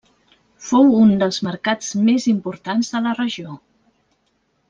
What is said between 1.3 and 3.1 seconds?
mercats més importants de